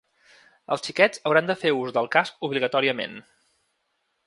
Els 0.75 0.83
xiquets 0.87 1.21
hauran 1.31 1.51
de 1.51 1.57
fer 1.65 1.75
ús 1.81 1.93
del 1.99 2.09
casc 2.17 2.49
obligatòriament. 2.49 3.17